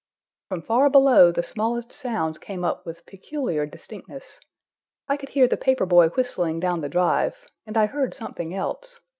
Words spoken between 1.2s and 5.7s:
the smallest sounds came up with peculiar distinctness. I could hear the